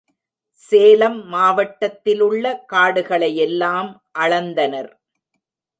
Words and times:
சேலம் 0.61 1.19
மாவட்டத்திலுள்ள 1.25 2.43
காடுகளையெல்லாம் 2.73 3.91
அளந்தனர். 4.19 4.91